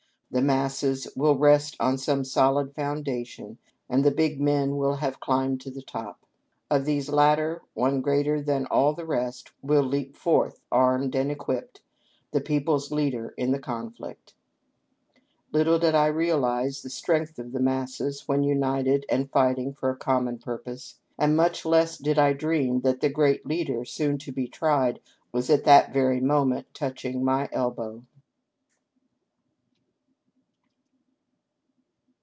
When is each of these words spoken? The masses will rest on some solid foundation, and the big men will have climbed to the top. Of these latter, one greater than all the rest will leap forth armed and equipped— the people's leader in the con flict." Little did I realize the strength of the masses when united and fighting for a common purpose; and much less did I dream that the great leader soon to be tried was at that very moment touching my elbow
The 0.33 0.41
masses 0.41 1.09
will 1.13 1.37
rest 1.37 1.75
on 1.77 1.97
some 1.97 2.23
solid 2.23 2.73
foundation, 2.73 3.57
and 3.89 4.01
the 4.05 4.11
big 4.11 4.39
men 4.39 4.77
will 4.77 4.95
have 4.95 5.19
climbed 5.19 5.59
to 5.59 5.69
the 5.69 5.81
top. 5.81 6.25
Of 6.69 6.85
these 6.85 7.09
latter, 7.09 7.61
one 7.73 7.99
greater 7.99 8.41
than 8.41 8.65
all 8.67 8.93
the 8.93 9.05
rest 9.05 9.51
will 9.61 9.83
leap 9.83 10.15
forth 10.15 10.61
armed 10.71 11.15
and 11.15 11.29
equipped— 11.31 11.81
the 12.31 12.39
people's 12.39 12.93
leader 12.93 13.33
in 13.35 13.51
the 13.51 13.59
con 13.59 13.91
flict." 13.91 14.31
Little 15.51 15.79
did 15.79 15.95
I 15.95 16.07
realize 16.07 16.81
the 16.81 16.89
strength 16.89 17.37
of 17.37 17.51
the 17.51 17.59
masses 17.59 18.25
when 18.25 18.41
united 18.41 19.05
and 19.09 19.29
fighting 19.29 19.73
for 19.73 19.89
a 19.89 19.97
common 19.97 20.37
purpose; 20.39 20.95
and 21.19 21.35
much 21.35 21.65
less 21.65 21.97
did 21.97 22.17
I 22.17 22.31
dream 22.31 22.79
that 22.83 23.01
the 23.01 23.09
great 23.09 23.45
leader 23.45 23.83
soon 23.83 24.17
to 24.19 24.31
be 24.31 24.47
tried 24.47 25.01
was 25.33 25.49
at 25.49 25.65
that 25.65 25.91
very 25.91 26.21
moment 26.21 26.67
touching 26.73 27.21
my 27.21 27.49
elbow 27.51 28.05